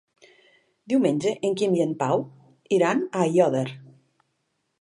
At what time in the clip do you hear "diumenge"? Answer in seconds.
0.93-1.33